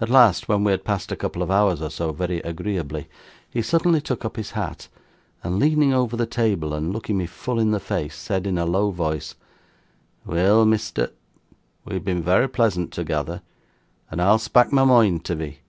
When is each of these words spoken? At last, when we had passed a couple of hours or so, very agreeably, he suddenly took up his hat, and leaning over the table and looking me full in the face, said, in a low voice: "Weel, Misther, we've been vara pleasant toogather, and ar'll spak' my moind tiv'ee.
At 0.00 0.08
last, 0.10 0.48
when 0.48 0.64
we 0.64 0.72
had 0.72 0.84
passed 0.84 1.12
a 1.12 1.16
couple 1.16 1.40
of 1.40 1.48
hours 1.48 1.80
or 1.80 1.88
so, 1.88 2.10
very 2.10 2.38
agreeably, 2.40 3.06
he 3.48 3.62
suddenly 3.62 4.00
took 4.00 4.24
up 4.24 4.34
his 4.34 4.50
hat, 4.58 4.88
and 5.44 5.60
leaning 5.60 5.92
over 5.94 6.16
the 6.16 6.26
table 6.26 6.74
and 6.74 6.92
looking 6.92 7.16
me 7.16 7.26
full 7.26 7.60
in 7.60 7.70
the 7.70 7.78
face, 7.78 8.16
said, 8.16 8.44
in 8.44 8.58
a 8.58 8.66
low 8.66 8.90
voice: 8.90 9.36
"Weel, 10.26 10.66
Misther, 10.66 11.12
we've 11.84 12.04
been 12.04 12.24
vara 12.24 12.48
pleasant 12.48 12.90
toogather, 12.90 13.40
and 14.10 14.20
ar'll 14.20 14.38
spak' 14.40 14.72
my 14.72 14.82
moind 14.84 15.22
tiv'ee. 15.24 15.60